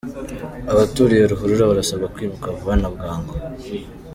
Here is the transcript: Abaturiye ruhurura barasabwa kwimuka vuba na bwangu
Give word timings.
Abaturiye 0.71 1.23
ruhurura 1.31 1.69
barasabwa 1.71 2.11
kwimuka 2.13 2.47
vuba 2.57 2.73
na 2.81 2.89
bwangu 2.93 3.33